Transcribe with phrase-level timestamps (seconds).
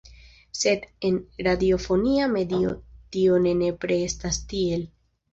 [0.59, 1.17] Sed en
[1.47, 2.71] radiofonia medio
[3.17, 4.87] tio ne nepre estas tiel.